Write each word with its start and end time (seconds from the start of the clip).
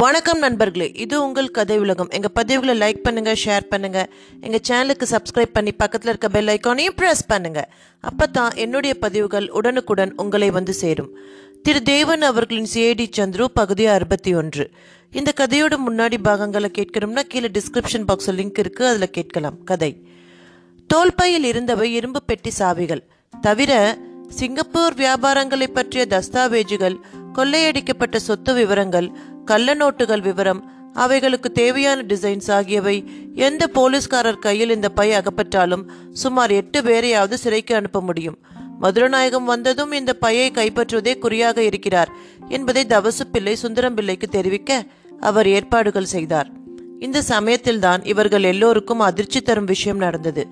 வணக்கம் 0.00 0.38
நண்பர்களே 0.38 0.86
இது 1.02 1.16
உங்கள் 1.24 1.50
கதை 1.50 1.78
உலகம். 1.78 2.08
எங்கள் 2.08 2.32
பதிவுகளை 2.38 2.74
லைக் 2.82 3.02
பண்ணுங்கள் 3.04 3.38
ஷேர் 3.42 3.66
பண்ணுங்கள் 3.70 4.08
எங்கள் 4.40 4.62
சேனலுக்கு 4.68 5.06
சப்ஸ்கிரைப் 5.12 5.52
பண்ணி 5.52 5.72
பக்கத்தில் 5.72 6.10
இருக்க 6.12 6.28
பெல் 6.28 6.50
ஐக்கானையும் 6.54 6.96
ப்ரெஸ் 7.00 7.22
பண்ணுங்கள் 7.32 7.68
அப்போ 8.00 8.26
தான் 8.26 8.54
என்னுடைய 8.54 8.94
பதிவுகள் 9.04 9.46
உடனுக்குடன் 9.50 10.12
உங்களை 10.22 10.48
வந்து 10.50 10.72
சேரும். 10.72 11.10
திரு 11.62 11.82
தேவன் 11.82 12.22
அவர்களின் 12.22 12.68
சிஏடி 12.74 13.06
சந்துரு 13.18 13.44
பகுதி 13.60 13.86
அறுபத்தி 13.86 14.34
ஒன்று. 14.34 14.66
இந்த 15.12 15.32
கதையோட 15.40 15.78
முன்னாடி 15.86 16.18
பாகங்களை 16.28 16.70
கேட்கணும்னா 16.78 17.24
கீழே 17.34 17.50
டிஸ்கிரிப்ஷன் 17.58 18.08
பாக்ஸில் 18.10 18.38
லிங்க் 18.40 18.60
இருக்குது 18.64 18.90
அதில் 18.92 19.10
கேட்கலாம். 19.10 19.64
கதை. 19.64 19.92
தோல்பையில் 20.86 21.44
இருந்தவை 21.44 21.92
இரும்பு 21.92 22.22
பெட்டி 22.22 22.52
சாவிகள். 22.58 23.04
தவிர 23.34 23.98
சிங்கப்பூர் 24.40 24.94
வியாபாரங்களை 24.94 25.66
பற்றிய 25.68 26.04
தஸ்தாவேஜுகள் 26.16 26.98
கொள்ளையடிக்கப்பட்ட 27.38 28.16
சொத்து 28.16 28.54
விவரங்கள் 28.54 29.08
கள்ள 29.46 29.74
நோட்டுகள் 29.74 30.20
விவரம் 30.20 30.60
அவைகளுக்கு 30.94 31.52
தேவையான 31.52 32.02
டிசைன்ஸ் 32.02 32.50
ஆகியவை 32.52 32.96
எந்த 33.34 33.68
போலீஸ்காரர் 33.68 34.38
கையில் 34.38 34.70
இந்த 34.70 34.88
பை 34.88 35.10
அகப்பட்டாலும் 35.10 35.84
சுமார் 36.12 36.50
எட்டு 36.50 36.80
பேரையாவது 36.80 37.34
சிறைக்கு 37.34 37.74
அனுப்ப 37.74 38.00
முடியும். 38.00 38.38
மதுரநாயகம் 38.82 39.44
வந்ததும் 39.44 39.92
இந்த 39.92 40.14
பையை 40.14 40.50
கைப்பற்றுவதே 40.50 41.18
குறியாக 41.18 41.62
இருக்கிறார் 41.62 42.10
என்பதை 42.48 42.84
தவசு 42.88 43.24
பிள்ளை 43.32 43.54
சுந்தரம் 43.54 43.94
பிள்ளைக்கு 43.94 44.28
தெரிவிக்க 44.28 44.84
அவர் 45.20 45.48
ஏற்பாடுகள் 45.48 46.04
செய்தார். 46.04 46.50
இந்த 47.00 47.22
சமயத்தில்தான் 47.22 48.04
இவர்கள் 48.04 48.42
எல்லோருக்கும் 48.42 49.00
அதிர்ச்சி 49.00 49.40
தரும் 49.40 49.64
விஷயம் 49.64 49.96
நடந்தது. 49.96 50.44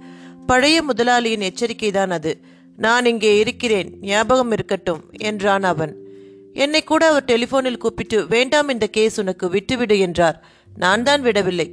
பழைய 0.46 0.82
முதலாளியின் 0.82 1.46
எச்சரிக்கைதான் 1.50 2.10
அது. 2.10 2.32
நான் 2.76 3.06
இங்கே 3.06 3.38
இருக்கிறேன் 3.38 3.90
ஞாபகம் 4.00 4.52
இருக்கட்டும் 4.52 5.02
என்றான் 5.18 5.62
அவன். 5.62 5.92
என்னை 6.54 6.82
கூட 6.84 7.02
அவர் 7.06 7.24
டெலிபோனில் 7.24 7.76
கூப்பிட்டு 7.76 8.26
வேண்டாம் 8.26 8.68
இந்த 8.68 8.86
கேஸ் 8.86 9.20
உனக்கு 9.20 9.48
விட்டுவிடு 9.48 9.98
என்றார். 9.98 10.38
நான் 10.76 11.02
தான் 11.02 11.22
விடவில்லை. 11.22 11.66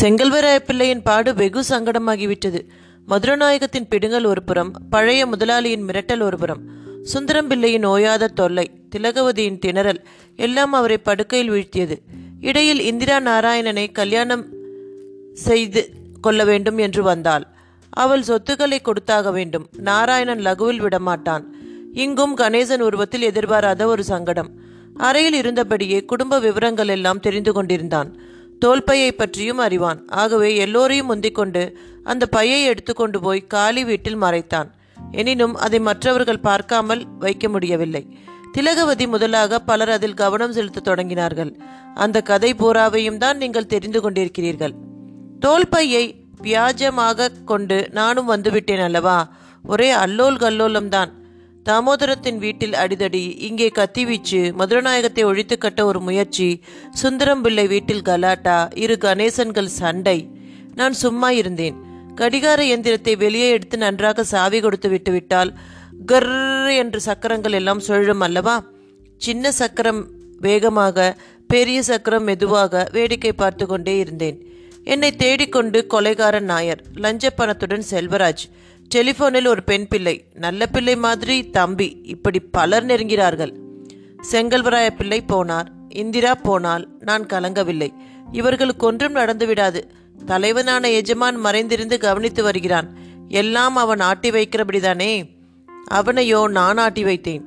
செங்கல்வராய 0.00 0.58
பிள்ளையின் 0.58 1.02
பாடு 1.02 1.34
வெகு 1.34 1.62
சங்கடமாகிவிட்டது. 1.68 2.60
மதுரநாயகத்தின் 3.08 3.88
பிடுங்கல் 3.90 4.26
ஒரு 4.26 4.42
புறம் 4.42 4.72
பழைய 4.90 5.26
முதலாளியின் 5.26 5.86
மிரட்டல் 5.86 6.22
ஒரு 6.22 6.38
புறம் 6.38 6.62
சுந்தரம் 7.02 7.48
பிள்ளையின் 7.48 7.86
ஓயாத 7.86 8.26
தொல்லை 8.26 8.66
திலகவதியின் 8.96 9.60
திணறல் 9.66 10.00
எல்லாம் 10.36 10.72
அவரை 10.72 10.98
படுக்கையில் 10.98 11.50
வீழ்த்தியது. 11.50 11.96
இடையில் 12.40 12.80
இந்திரா 12.80 13.16
நாராயணனை 13.20 13.92
கல்யாணம் 13.92 14.44
செய்து 15.34 15.82
கொள்ள 16.20 16.44
வேண்டும் 16.44 16.78
என்று 16.78 17.02
வந்தாள். 17.02 17.46
அவள் 17.90 18.22
சொத்துக்களை 18.22 18.80
கொடுத்தாக 18.80 19.30
வேண்டும். 19.30 19.66
நாராயணன் 19.76 20.38
லகுவில் 20.38 20.82
விடமாட்டான். 20.84 21.44
இங்கும் 21.94 22.36
கணேசன் 22.36 22.78
உருவத்தில் 22.78 23.22
எதிர்பாராத 23.22 23.86
ஒரு 23.86 24.04
சங்கடம். 24.04 24.50
அறையில் 24.96 25.42
இருந்தபடியே 25.42 26.04
குடும்ப 26.04 26.38
விவரங்கள் 26.38 26.88
எல்லாம் 26.88 27.20
தெரிந்து 27.20 27.52
கொண்டிருந்தான். 27.52 28.18
தோல்பையை 28.58 29.12
பற்றியும் 29.12 29.58
அறிவான். 29.58 30.06
ஆகவே 30.08 30.56
எல்லோரையும் 30.56 31.10
முந்திக்கொண்டு 31.10 31.76
அந்த 32.04 32.26
பையை 32.26 32.64
எடுத்துக்கொண்டு 32.64 33.20
போய் 33.20 33.46
காலி 33.46 33.84
வீட்டில் 33.84 34.22
மறைத்தான். 34.22 34.68
எனினும் 35.12 35.54
அதை 35.54 35.80
மற்றவர்கள் 35.80 36.40
பார்க்காமல் 36.40 37.06
வைக்க 37.18 37.48
முடியவில்லை. 37.48 38.16
திலகவதி 38.52 39.06
முதலாக 39.06 39.58
பலர் 39.58 39.90
அதில் 39.90 40.14
கவனம் 40.14 40.52
செலுத்த 40.52 40.94
தொடங்கினார்கள். 40.94 41.60
அந்த 41.94 42.22
கதை 42.22 42.54
பூராவையும் 42.54 43.16
தான் 43.16 43.36
நீங்கள் 43.36 43.66
தெரிந்து 43.66 44.00
கொண்டிருக்கிறீர்கள். 44.00 44.74
தோல்பையை 45.40 46.28
வியாஜமாக 46.42 47.44
கொண்டு 47.44 47.88
நானும் 47.90 48.30
வந்துவிட்டேன் 48.30 48.82
அல்லவா? 48.82 49.32
ஒரே 49.62 49.92
அல்லோல் 49.92 50.36
கல்லோலம்தான் 50.36 51.10
தாமோதரத்தின் 51.66 52.38
வீட்டில் 52.38 52.72
அடிதடி 52.72 53.22
இங்கே 53.38 53.68
கத்திவீச்சு 53.68 54.40
மதுரநாயகத்தை 54.58 55.24
ஒழித்து 55.24 55.58
கட்ட 55.58 55.80
ஒரு 55.84 56.00
முயற்சி 56.00 56.48
சுந்தரம் 56.90 57.42
பிள்ளை 57.42 57.66
வீட்டில் 57.66 58.02
கலாட்டா 58.02 58.56
இரு 58.74 58.96
கணேசன்கள் 59.00 59.76
சண்டை. 59.80 60.18
நான் 60.74 60.92
சும்மா 60.92 61.30
இருந்தேன். 61.30 61.76
கடிகார 62.14 62.60
எந்திரத்தை 62.64 63.16
வெளியே 63.16 63.48
எடுத்து 63.50 63.76
நன்றாக 63.76 64.24
சாவி 64.24 64.60
கொடுத்து 64.60 64.88
விட்டுவிட்டால் 64.88 65.50
கர் 66.06 66.30
என்று 66.74 67.00
சக்கரங்கள் 67.00 67.52
எல்லாம் 67.52 67.78
சுழலும் 67.78 68.20
அல்லவா? 68.20 68.56
சின்ன 69.20 69.52
சக்கரம் 69.52 70.02
வேகமாக 70.38 71.16
பெரிய 71.46 71.82
சக்கரம் 71.82 72.24
மெதுவாக 72.24 72.88
வேடிக்கை 72.92 73.32
பார்த்து 73.32 73.66
கொண்டே 73.66 73.98
இருந்தேன். 73.98 74.38
என்னை 74.84 75.10
தேடிக்கொண்டு 75.16 75.78
கொலைகாரன் 75.94 76.48
நாயர் 76.52 76.82
லஞ்ச 76.94 77.30
பணத்துடன் 77.30 77.84
செல்வராஜ் 77.90 78.44
டெலிஃபோனில் 78.94 79.46
ஒரு 79.46 79.62
பெண் 79.62 79.88
பிள்ளை 79.88 80.24
நல்ல 80.34 80.66
பிள்ளை 80.66 80.96
மாதிரி 80.96 81.50
தம்பி 81.50 82.00
இப்படி 82.02 82.40
பலர் 82.40 82.86
நெருங்கிறார்கள். 82.86 83.52
செங்கல்வராய 84.32 84.90
பிள்ளை 84.90 85.24
போனார் 85.28 85.66
இந்திரா 85.88 86.34
போனால் 86.34 86.88
நான் 86.98 87.26
கலங்கவில்லை. 87.26 87.92
இவர்களுக்கு 88.32 88.86
ஒன்றும் 88.86 89.14
நடந்துவிடாது 89.14 89.82
தலைவனான 90.26 90.90
எஜமான் 90.90 91.36
மறைந்திருந்து 91.36 91.98
கவனித்து 91.98 92.42
வருகிறான். 92.42 92.98
எல்லாம் 93.28 93.76
அவன் 93.76 94.00
ஆட்டி 94.00 94.30
வைக்கிறபடிதானே? 94.30 95.38
அவனையோ 95.90 96.48
நான் 96.48 96.76
ஆட்டி 96.76 97.04
வைத்தேன். 97.04 97.44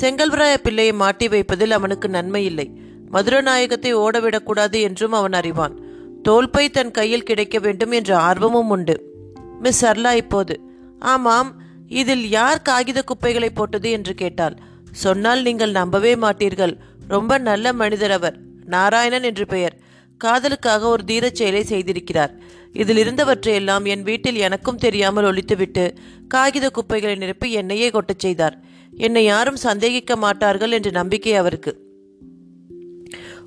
செங்கல்வராய 0.00 0.54
பிள்ளையை 0.54 0.92
மாட்டி 0.92 1.28
வைப்பதில் 1.28 1.70
அவனுக்கு 1.70 2.08
நன்மை 2.08 2.44
இல்லை. 2.44 2.70
மதுரநாயகத்தை 3.12 3.94
ஓடவிடக்கூடாது 3.94 4.80
என்றும் 4.80 5.12
அவன் 5.12 5.32
அறிவான். 5.32 5.80
தோல்பை 6.22 6.70
தன் 6.70 6.90
கையில் 6.90 7.22
கிடைக்க 7.22 7.58
வேண்டும் 7.58 7.90
என்ற 7.90 8.18
ஆர்வமும் 8.18 8.68
உண்டு. 8.68 9.14
மிஸ் 9.60 9.86
சர்லா 9.86 10.14
இப்போது 10.14 10.65
ஆமாம் 10.98 11.62
இதில் 11.88 12.28
யார் 12.28 12.62
காகித 12.62 13.02
குப்பைகளை 13.02 13.50
போட்டது 13.50 13.90
என்று 13.90 14.14
கேட்டாள். 14.14 14.56
சொன்னால் 14.90 15.42
நீங்கள் 15.42 15.70
நம்பவே 15.70 16.14
மாட்டீர்கள். 16.14 16.76
ரொம்ப 17.08 17.38
நல்ல 17.38 17.72
மனிதர் 17.72 18.10
அவர். 18.10 18.38
நாராயணன் 18.64 19.22
என்று 19.22 19.46
பெயர். 19.46 19.76
காதலுக்காக 20.24 20.86
ஒரு 20.86 21.04
தீரச் 21.06 21.34
செயலை 21.34 21.62
செய்திருக்கிறார். 21.62 22.30
இதில் 22.72 22.96
இருந்தவற்றையெல்லாம் 22.96 23.84
என் 23.84 24.02
வீட்டில் 24.02 24.34
எனக்கும் 24.34 24.76
தெரியாமல் 24.76 25.24
ஒழித்துவிட்டு 25.24 25.96
காகித 26.28 26.70
குப்பைகளை 26.70 27.14
நிரப்பி 27.14 27.52
என்னையே 27.52 27.90
கொட்டச் 27.90 28.18
செய்தார். 28.18 28.60
என்னை 28.96 29.24
யாரும் 29.24 29.56
சந்தேகிக்க 29.56 30.16
மாட்டார்கள் 30.16 30.70
என்ற 30.70 30.90
நம்பிக்கை 30.90 31.34
அவருக்கு. 31.34 31.84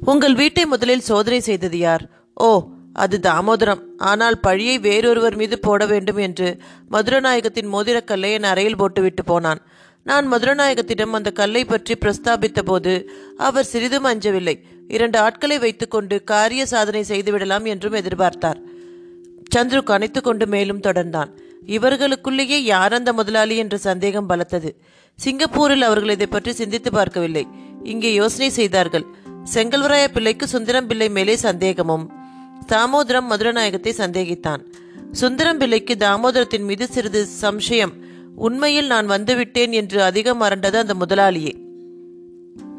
உங்கள் 0.05 0.35
வீட்டை 0.35 0.65
முதலில் 0.65 0.99
சோதனை 0.99 1.39
செய்தது 1.39 1.77
யார்? 1.77 2.09
ஓ 2.33 2.67
அது 3.03 3.15
தாமோதரம். 3.27 3.81
ஆனால் 4.11 4.37
பழியை 4.45 4.75
வேறொருவர் 4.85 5.37
மீது 5.41 5.55
போட 5.59 5.85
வேண்டும் 5.91 6.19
என்று 6.27 6.47
மதுரநாயகத்தின் 6.93 7.69
மோதிரக்கல்லை 7.73 8.31
என் 8.37 8.49
அறையில் 8.51 8.79
போட்டுவிட்டு 8.81 9.23
போனான். 9.31 9.61
நான் 10.05 10.25
மதுரநாயகத்திடம் 10.31 11.15
அந்த 11.17 11.29
கல்லை 11.39 11.63
பற்றி 11.65 11.93
பிரஸ்தாபித்த 12.03 12.59
போது 12.69 12.93
அவர் 13.47 13.69
சிறிதும் 13.71 14.07
அஞ்சவில்லை 14.11 14.55
இரண்டு 14.95 15.17
ஆட்களை 15.25 15.57
வைத்துக்கொண்டு 15.63 16.15
காரிய 16.31 16.63
சாதனை 16.73 17.03
செய்துவிடலாம் 17.09 17.65
என்றும் 17.73 17.97
எதிர்பார்த்தார். 18.01 18.59
சந்துரு 19.55 19.81
கனைத்து 19.91 20.19
கொண்டு 20.21 20.45
மேலும் 20.53 20.83
தொடர்ந்தான். 20.87 21.31
இவர்களுக்குள்ளேயே 21.75 22.59
யார் 22.73 22.95
அந்த 22.97 23.11
முதலாளி 23.13 23.55
என்ற 23.63 23.75
சந்தேகம் 23.89 24.29
பலத்தது. 24.29 24.69
சிங்கப்பூரில் 25.19 25.87
அவர்கள் 25.87 26.15
இதை 26.15 26.27
பற்றி 26.27 26.51
சிந்தித்து 26.61 26.89
பார்க்கவில்லை. 26.91 27.43
இங்கே 27.93 28.11
யோசனை 28.13 28.49
செய்தார்கள். 28.59 29.05
செங்கல்வராய 29.53 30.05
பிள்ளைக்கு 30.15 30.45
சுந்தரம் 30.47 30.87
பிள்ளை 30.89 31.09
மேலே 31.17 31.35
சந்தேகமும் 31.47 32.05
தாமோதரம் 32.67 33.29
மதுரநாயகத்தை 33.29 33.89
சந்தேகித்தான். 33.89 34.65
சுந்தரம் 35.11 35.57
பிள்ளைக்கு 35.57 35.95
தாமோதரத்தின் 35.99 36.63
மீது 36.63 36.87
சிறிது 36.87 37.25
சம்சயம். 37.41 37.91
உண்மையில் 38.35 38.87
நான் 38.87 39.09
வந்துவிட்டேன் 39.09 39.71
என்று 39.71 40.03
அதிகம் 40.03 40.37
மறண்டது 40.37 40.77
அந்த 40.77 40.93
முதலாளியே. 40.93 41.53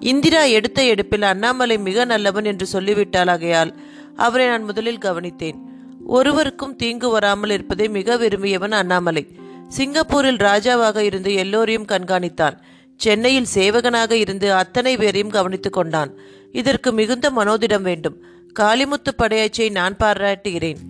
இந்திரா 0.01 0.43
எடுத்த 0.43 0.83
எடுப்பில் 0.83 1.23
அண்ணாமலை 1.23 1.79
மிக 1.79 2.05
நல்லவன் 2.05 2.45
என்று 2.45 2.67
சொல்லிவிட்டால் 2.67 3.29
ஆகையால் 3.29 3.75
அவரை 4.17 4.47
நான் 4.47 4.63
முதலில் 4.63 4.99
கவனித்தேன். 4.99 5.59
ஒருவருக்கும் 6.07 6.77
தீங்கு 6.77 7.09
வராமல் 7.09 7.51
இருப்பதை 7.51 7.89
மிக 7.89 8.17
விரும்பியவன் 8.17 8.71
அண்ணாமலை. 8.71 9.29
சிங்கப்பூரில் 9.69 10.37
ராஜாவாக 10.37 10.97
இருந்து 10.97 11.35
எல்லோரையும் 11.35 11.87
கண்காணித்தான். 11.87 12.57
சென்னையில் 12.97 13.47
சேவகனாக 13.55 14.11
இருந்து 14.13 14.53
அத்தனை 14.53 14.97
பேரையும் 14.97 15.31
கவனித்துக் 15.31 15.73
கொண்டான். 15.73 16.15
இதற்கு 16.53 16.93
மிகுந்த 16.93 17.31
மனோதிடம் 17.31 17.83
வேண்டும். 17.83 18.23
காளிமுத்து 18.59 19.11
படையாச்சியை 19.19 19.71
நான் 19.71 19.97
பாராட்டுகிறேன். 19.97 20.81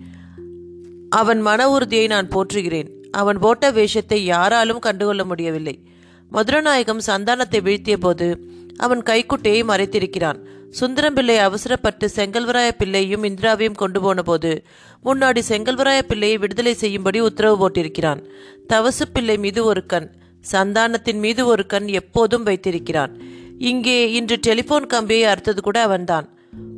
அவன் 1.09 1.41
மன 1.41 1.69
உறுதியை 1.69 2.07
நான் 2.07 2.27
போற்றுகிறேன். 2.27 2.89
அவன் 3.11 3.37
போட்ட 3.37 3.71
வேஷத்தை 3.71 4.25
யாராலும் 4.25 4.79
கண்டுகொள்ள 4.79 5.23
முடியவில்லை. 5.23 5.83
மதுரநாயகம் 6.31 7.05
சந்தானத்தை 7.07 7.61
வீழ்த்திய 7.61 7.97
போது 7.97 8.47
அவன் 8.77 9.03
கைக்குட்டையை 9.03 9.63
மறைத்திருக்கிறான். 9.63 10.39
சுந்தரம் 10.69 11.13
பிள்ளை 11.13 11.37
அவசரப்பட்டு 11.37 12.09
செங்கல்வராய 12.15 12.71
பிள்ளையும் 12.71 13.23
இந்திராவையும் 13.23 13.75
கொண்டு 13.75 14.01
போன 14.01 14.21
போது 14.21 14.63
முன்னாடி 15.05 15.41
செங்கல்வராய 15.49 16.01
பிள்ளையை 16.01 16.37
விடுதலை 16.37 16.73
செய்யும்படி 16.73 17.19
உத்தரவு 17.19 17.69
போட்டிருக்கிறான். 17.69 18.23
தவசு 18.73 19.07
பிள்ளை 19.13 19.37
மீது 19.37 19.65
ஒரு 19.65 19.85
கண் 19.85 20.11
சந்தானத்தின் 20.51 21.19
மீது 21.19 21.45
ஒரு 21.45 21.65
கண் 21.65 21.87
எப்போதும் 21.87 22.43
வைத்திருக்கிறான். 22.43 23.21
இங்கே 23.57 24.11
இன்று 24.11 24.37
டெலிபோன் 24.41 24.87
கம்பியை 24.87 25.33
அறுத்தது 25.33 25.61
கூட 25.61 25.81
அவன்தான். 25.81 26.30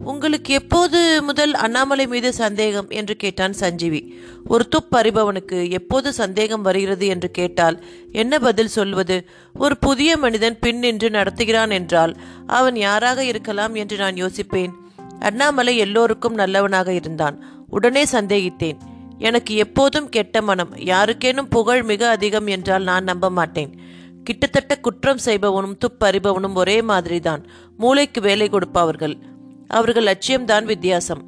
உங்களுக்கு 0.03 0.53
எப்போது 0.53 1.23
முதல் 1.23 1.53
அண்ணாமலை 1.53 2.07
மீது 2.07 2.33
சந்தேகம்? 2.33 2.89
என்று 2.89 3.15
கேட்டான் 3.15 3.53
சஞ்சீவி. 3.53 4.19
ஒரு 4.45 4.67
துப்பறிபவனுக்கு 4.69 5.71
எப்போது 5.71 6.13
சந்தேகம் 6.13 6.61
வருகிறது 6.61 7.07
என்று 7.07 7.31
கேட்டால் 7.31 7.83
என்ன 8.11 8.39
பதில் 8.39 8.67
சொல்வது? 8.67 9.27
ஒரு 9.53 9.77
புதிய 9.77 10.17
மனிதன் 10.17 10.59
பின் 10.59 10.79
நின்று 10.79 11.09
நடத்துகிறான் 11.09 11.71
என்றால் 11.71 12.17
அவன் 12.47 12.75
யாராக 12.75 13.25
இருக்கலாம் 13.25 13.75
என்று 13.75 13.97
நான் 13.97 14.13
யோசிப்பேன். 14.13 14.71
அண்ணாமலை 15.19 15.77
எல்லோருக்கும் 15.77 16.33
நல்லவனாக 16.33 16.93
இருந்தான். 16.93 17.65
உடனே 17.69 18.03
சந்தேகித்தேன். 18.03 18.77
எனக்கு 19.17 19.55
எப்போதும் 19.55 20.09
கெட்ட 20.09 20.41
மனம் 20.41 20.75
யாருக்கேனும் 20.75 21.49
புகழ் 21.49 21.83
மிக 21.83 22.09
அதிகம் 22.09 22.47
என்றால் 22.47 22.83
நான் 22.83 23.03
நம்ப 23.03 23.29
மாட்டேன். 23.29 23.79
கிட்டத்தட்ட 24.23 24.79
குற்றம் 24.79 25.19
செய்பவனும் 25.25 25.77
துப்பறிபவனும் 25.77 26.53
ஒரே 26.53 26.81
மாதிரிதான். 26.81 27.47
மூளைக்கு 27.77 28.21
வேலை 28.21 28.49
கொடுப்பவர்கள். 28.49 29.17
அவர்கள் 29.67 30.03
லட்சியம்தான் 30.03 30.63
வித்தியாசம். 30.63 31.23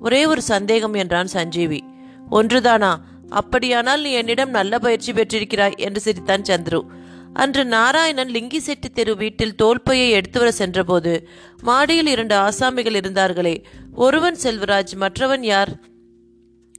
ஒரே 0.00 0.26
ஒரு 0.26 0.42
சந்தேகம் 0.42 0.94
என்றான் 0.94 1.26
சஞ்சீவி. 1.26 1.84
ஒன்றுதானா? 2.30 2.96
அப்படியானால் 3.28 4.02
நீ 4.02 4.10
என்னிடம் 4.10 4.50
நல்ல 4.50 4.78
பயிற்சி 4.78 5.12
பெற்றிருக்கிறாய் 5.12 5.76
என்று 5.76 6.00
சிரித்தான் 6.00 6.42
சந்துரு. 6.42 6.82
அன்று 7.32 7.64
நாராயணன் 7.64 8.30
லிங்கி 8.30 8.56
செட்டி 8.56 8.88
தெரு 8.88 9.16
வீட்டில் 9.16 9.54
தோல்பையை 9.54 10.10
எடுத்து 10.10 10.38
வர 10.38 10.52
சென்றபோது 10.52 11.28
மாடியில் 11.62 12.06
இரண்டு 12.06 12.36
ஆசாமிகள் 12.36 12.94
இருந்தார்களே. 12.94 13.64
ஒருவன் 13.92 14.36
செல்வராஜ் 14.42 14.96
மற்றவன் 14.96 15.42
யார்? 15.42 15.78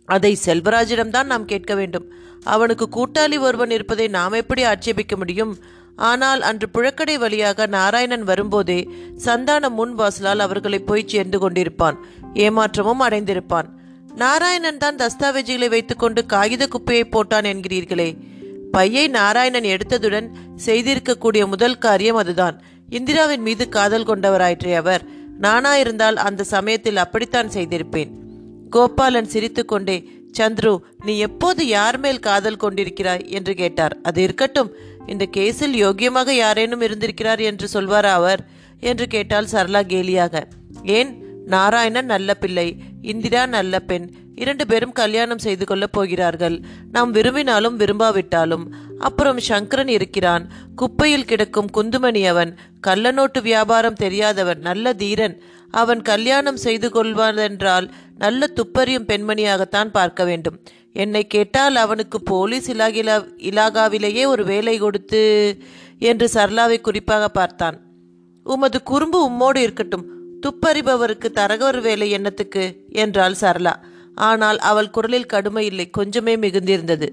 அதை 0.06 0.38
செல்வராஜிடம்தான் 0.46 1.24
நாம் 1.24 1.46
கேட்க 1.46 1.76
வேண்டும். 1.76 2.12
அவனுக்கு 2.44 2.90
கூட்டாளி 2.90 3.40
ஒருவன் 3.40 3.72
இருப்பதை 3.72 4.08
நாம் 4.08 4.32
எப்படி 4.32 4.64
ஆட்சேபிக்க 4.64 5.18
முடியும்? 5.18 5.58
ஆனால் 5.96 6.42
அன்று 6.42 6.70
புழக்கடை 6.74 7.18
வழியாக 7.18 7.66
நாராயணன் 7.66 8.24
வரும்போதே 8.24 8.90
சந்தான 9.16 9.70
முன் 9.70 9.96
வாசலால் 9.96 10.40
அவர்களை 10.40 10.80
போய் 10.80 11.04
சேர்ந்து 11.08 11.50
கொண்டிருப்பான். 11.50 11.96
ஏமாற்றமும் 12.34 13.00
அடைந்திருப்பான். 13.00 13.66
நாராயணன் 14.16 14.78
தான் 14.78 14.96
தஸ்தாவேஜுகளை 14.96 15.70
வைத்துக்கொண்டு 15.70 16.26
காகித 16.26 16.68
குப்பையை 16.68 17.08
போட்டான் 17.12 17.46
என்கிறீர்களே. 17.46 18.18
பையை 18.72 19.08
நாராயணன் 19.08 19.64
எடுத்ததுடன் 19.64 20.30
செய்திருக்கக்கூடிய 20.66 21.48
முதல் 21.48 21.78
காரியம் 21.78 22.16
அதுதான். 22.16 22.62
இந்திராவின் 22.90 23.42
மீது 23.42 23.70
காதல் 23.70 24.06
கொண்டவராயிற்றே 24.06 24.76
அவர். 24.76 25.04
நானாயிருந்தால் 25.42 26.14
அந்த 26.14 26.44
சமயத்தில் 26.44 26.98
அப்படித்தான் 26.98 27.48
செய்திருப்பேன். 27.48 28.10
கோபாலன் 28.70 29.28
சிரித்துக்கொண்டே 29.28 30.10
சந்துரு 30.38 30.78
நீ 31.06 31.18
எப்போது 31.18 31.68
யார் 31.68 32.00
மேல் 32.00 32.20
காதல் 32.20 32.58
கொண்டிருக்கிறாய்? 32.58 33.28
என்று 33.28 33.54
கேட்டார். 33.54 33.98
அது 34.04 34.22
இருக்கட்டும். 34.22 34.74
இந்த 35.12 35.28
கேஸில் 35.38 35.78
யோக்கியமாக 35.86 36.30
யாரேனும் 36.30 36.82
இருந்திருக்கிறார் 36.82 37.40
என்று 37.40 37.68
சொல்வார் 37.68 38.06
அவர்? 38.06 38.42
என்று 38.80 39.08
கேட்டால் 39.08 39.48
சரளா 39.52 39.82
கேலியாக. 39.84 40.44
ஏன்? 40.84 41.12
நாராயணன் 41.46 42.06
நல்ல 42.06 42.34
பிள்ளை 42.34 42.76
இந்திரா 43.02 43.46
நல்ல 43.46 43.80
பெண் 43.80 44.12
இரண்டு 44.36 44.68
பேரும் 44.68 44.92
கல்யாணம் 44.92 45.38
செய்து 45.38 45.66
கொள்ளப் 45.66 45.92
போகிறார்கள். 45.92 46.62
நாம் 46.92 47.12
விரும்பினாலும் 47.12 47.80
விரும்பாவிட்டாலும். 47.80 48.64
அப்புறம் 49.00 49.40
சங்கரன் 49.40 49.88
இருக்கிறான். 49.88 50.52
குப்பையில் 50.76 51.26
கிடக்கும் 51.26 51.70
குந்துமணி 51.74 52.28
அவன் 52.28 52.56
கள்ளநோட்டு 52.88 53.42
வியாபாரம் 53.42 53.94
தெரியாதவன் 53.94 54.60
நல்ல 54.60 54.94
தீரன். 54.94 55.42
அவன் 55.72 56.02
கல்யாணம் 56.02 56.58
செய்து 56.58 56.90
கொள்வதென்றால் 56.90 57.90
நல்ல 58.18 58.50
துப்பறியும் 58.56 59.08
பெண்மணியாகத்தான் 59.08 59.92
பார்க்க 59.92 60.24
வேண்டும். 60.24 60.64
என்னை 60.96 61.28
கேட்டால் 61.28 61.76
அவனுக்கு 61.76 62.22
போலீஸ் 62.22 62.72
இலாகிலா 62.72 63.16
இலாகாவிலேயே 63.50 64.26
ஒரு 64.26 64.44
வேலை 64.46 64.78
கொடுத்து 64.78 65.22
என்று 66.00 66.30
சர்லாவை 66.34 66.82
குறிப்பாக 66.82 67.28
பார்த்தான். 67.30 67.78
உமது 68.46 68.84
குறும்பு 68.84 69.20
உம்மோடு 69.30 69.58
இருக்கட்டும் 69.58 70.06
துப்பறிபவருக்கு 70.42 71.28
தரகர் 71.40 71.82
வேலை 71.82 72.10
என்னத்துக்கு? 72.10 72.64
என்றாள் 72.90 73.36
சரளா 73.42 73.74
ஆனால் 74.16 74.58
அவள் 74.58 74.90
குரலில் 74.90 75.32
கடுமை 75.34 75.66
இல்லை 75.66 75.90
கொஞ்சமே 75.98 76.34
மிகுந்திருந்தது. 76.38 77.08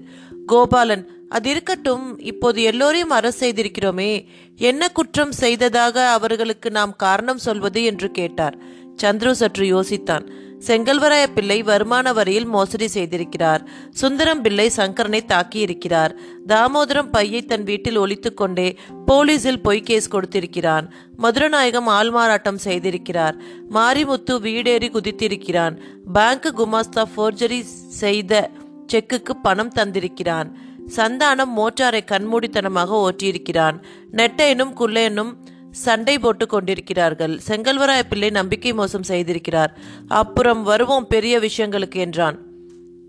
கோபாலன் 0.47 1.05
அது 1.29 1.49
இருக்கட்டும் 1.49 2.05
இப்போது 2.19 2.61
எல்லோரையும் 2.61 3.09
அரசு 3.09 3.39
செய்திருக்கிறோமே 3.41 4.25
என்ன 4.55 4.89
குற்றம் 4.89 5.31
செய்ததாக 5.31 6.09
அவர்களுக்கு 6.09 6.71
நாம் 6.71 6.95
காரணம் 6.95 7.37
சொல்வது? 7.37 7.83
என்று 7.83 8.11
கேட்டார். 8.11 8.57
சந்துரு 9.03 9.31
சற்று 9.31 9.65
யோசித்தான். 9.73 10.25
செங்கல்வராய 10.67 11.25
பிள்ளை 11.33 11.63
வருமான 11.63 12.13
வரியில் 12.13 12.45
மோசடி 12.45 12.87
செய்திருக்கிறார். 12.93 13.61
சுந்தரம் 13.89 14.41
பிள்ளை 14.41 14.71
சங்கரனை 14.75 15.21
தாக்கியிருக்கிறார். 15.27 16.11
தாமோதரம் 16.47 17.11
பையை 17.11 17.41
தன் 17.41 17.63
வீட்டில் 17.63 17.95
ஒழித்து 17.95 18.33
கொண்டே 18.33 18.77
போலீஸில் 19.07 19.61
பொய் 19.63 19.81
கேஸ் 19.81 20.07
கொடுத்திருக்கிறான். 20.07 20.93
மதுரநாயகம் 21.17 21.89
ஆள்மாறாட்டம் 21.89 22.59
செய்திருக்கிறார். 22.63 23.35
மாரிமுத்து 23.69 24.39
வீடேறி 24.39 24.89
குதித்திருக்கிறான். 24.89 25.79
பேங்க் 26.13 26.53
குமாஸ்தா 26.57 27.03
ஃபோர்ஜரி 27.15 27.61
செய்த 27.87 28.49
செக்குக்கு 28.93 29.33
பணம் 29.41 29.71
தந்திருக்கிறான். 29.75 30.51
சந்தானம் 30.95 31.55
மோட்டாரை 31.57 32.01
கண்மூடித்தனமாக 32.11 33.07
ஓட்டியிருக்கிறான். 33.07 33.83
நெட்டையனும் 34.11 34.73
குள்ளையனும் 34.79 35.33
சண்டை 35.71 36.19
போட்டு 36.19 36.47
கொண்டிருக்கிறார்கள். 36.47 37.39
செங்கல்வராய 37.47 37.99
பிள்ளை 38.09 38.29
நம்பிக்கை 38.29 38.73
மோசம் 38.73 39.03
செய்திருக்கிறார். 39.07 39.75
அப்புறம் 40.07 40.63
வருவோம் 40.63 41.07
பெரிய 41.07 41.39
விஷயங்களுக்கு 41.39 41.95
என்றான். 41.95 42.39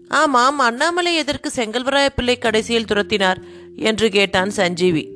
ஆமாம் 0.09 0.59
அண்ணாமலை 0.59 1.15
எதற்கு 1.15 1.51
செங்கல்வராய 1.57 2.09
பிள்ளை 2.17 2.39
கடைசியில் 2.39 2.85
துரத்தினார்? 2.85 3.37
என்று 3.77 4.11
கேட்டான் 4.11 4.51
சஞ்சீவி. 4.51 5.09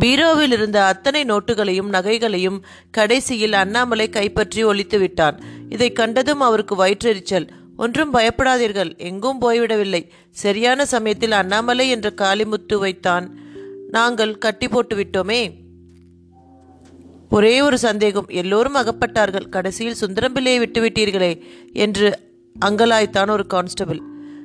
பீரோவில் 0.00 0.52
இருந்த 0.52 0.84
அத்தனை 0.84 1.24
நோட்டுகளையும் 1.24 1.88
நகைகளையும் 1.88 2.62
கடைசியில் 2.90 3.52
அண்ணாமலை 3.52 4.08
கைப்பற்றி 4.08 4.64
ஒழித்து 4.64 4.98
விட்டான். 4.98 5.40
இதை 5.68 5.92
கண்டதும் 5.92 6.40
அவருக்கு 6.40 6.86
வயிற்றெரிச்சல். 6.86 7.48
ஒன்றும் 7.76 8.14
பயப்படாதீர்கள் 8.14 8.96
எங்கும் 8.96 9.40
போய்விடவில்லை. 9.40 10.08
சரியான 10.30 10.86
சமயத்தில் 10.86 11.32
அண்ணாமலை 11.32 11.88
என்ற 11.88 12.12
காளிமுத்து 12.16 12.78
வைத்தான் 12.78 13.38
நாங்கள் 13.90 14.38
கட்டி 14.38 14.68
போட்டு 14.68 14.96
விட்டோமே 14.96 15.62
ஒரே 17.30 17.60
ஒரு 17.60 17.78
சந்தேகம். 17.78 18.26
எல்லோரும் 18.28 18.74
அகப்பட்டார்கள். 18.74 19.48
கடைசியில் 19.48 20.00
சுந்தரம்பிள்ளையை 20.00 20.58
விட்டுவிட்டீர்களே 20.64 21.42
என்று 21.72 22.18
அங்கலாய்த்தான் 22.64 23.30
ஒரு 23.30 23.46
கான்ஸ்டபிள். 23.46 24.02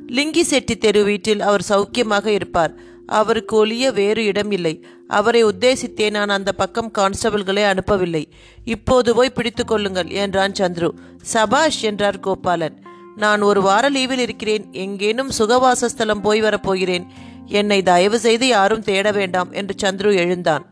லிங்கி 0.07 0.41
செட்டி 0.41 0.77
தெரு 0.77 1.03
வீட்டில் 1.03 1.41
அவர் 1.41 1.65
சௌக்கியமாக 1.69 2.25
இருப்பார். 2.25 2.73
அவருக்கு 3.05 3.65
ஒளிய 3.65 3.93
வேறு 3.93 4.25
இடம் 4.25 4.51
இல்லை. 4.51 4.85
அவரை 5.07 5.45
உத்தேசித்தே 5.45 6.09
நான் 6.09 6.29
அந்த 6.29 6.51
பக்கம் 6.51 6.91
கான்ஸ்டபிள்களை 6.97 7.63
அனுப்பவில்லை. 7.63 8.25
இப்போது 8.65 9.15
போய் 9.15 9.29
பிடித்து 9.29 9.65
கொள்ளுங்கள் 9.65 10.07
என்றான் 10.07 10.51
சந்துரு. 10.51 10.89
சபாஷ் 11.21 11.83
என்றார் 11.83 12.19
கோபாலன். 12.19 12.77
நான் 13.15 13.41
ஒரு 13.41 13.61
வார 13.61 13.89
லீவில் 13.89 14.17
இருக்கிறேன். 14.17 14.65
எங்கேனும் 14.71 15.31
சுகவாசஸ்தலம் 15.37 16.21
போய் 16.21 16.41
வரப்போகிறேன் 16.41 17.07
என்னை 17.45 17.81
தயவு 17.81 18.19
செய்து 18.19 18.47
யாரும் 18.47 18.83
தேட 18.83 19.11
வேண்டாம் 19.11 19.51
என்று 19.51 19.75
சந்துரு 19.81 20.15
எழுந்தான். 20.15 20.65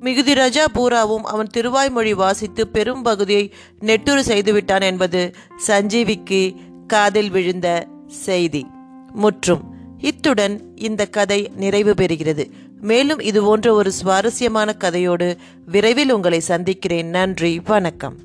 மிகுதி 0.00 0.32
ரஜா 0.32 0.64
பூராவும் 0.72 1.24
அவன் 1.24 1.46
திருவாய்மொழி 1.56 2.14
வாசித்து 2.14 2.68
பெரும் 2.68 3.02
பகுதியை 3.02 3.52
நெட்டுறு 3.80 4.20
செய்துவிட்டான் 4.20 4.82
என்பது 4.82 5.34
சஞ்சீவிக்கு 5.66 6.54
காதில் 6.86 7.30
விழுந்த 7.30 7.86
செய்தி. 8.06 8.66
முற்றும். 9.12 9.74
இத்துடன் 9.98 10.76
இந்த 10.76 11.06
கதை 11.06 11.50
நிறைவு 11.56 11.94
பெறுகிறது. 11.94 12.50
மேலும் 12.80 13.18
இது 13.18 13.42
போன்ற 13.42 13.72
ஒரு 13.72 13.92
சுவாரஸ்யமான 13.92 14.74
கதையோடு 14.78 15.36
விரைவில் 15.66 16.10
உங்களை 16.10 16.40
சந்திக்கிறேன். 16.40 17.08
நன்றி. 17.08 17.60
வணக்கம். 17.64 18.16